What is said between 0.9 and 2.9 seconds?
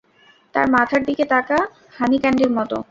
দিকে তাকা, হানী ক্যান্ডির মতো।